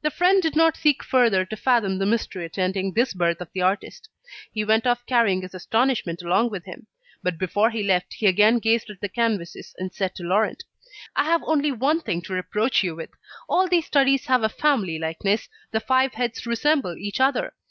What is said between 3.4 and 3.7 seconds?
of the